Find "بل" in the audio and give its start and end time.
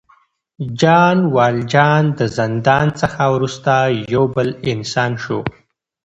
4.35-4.49